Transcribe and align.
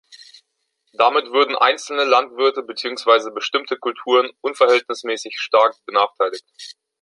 Damit 0.93 1.31
würden 1.31 1.55
einzelne 1.55 2.05
Landwirte 2.05 2.63
beziehungsweise 2.63 3.29
bestimmte 3.29 3.77
Kulturen 3.77 4.31
unverhältnismäßig 4.41 5.37
stark 5.39 5.75
benachteiligt. 5.85 6.43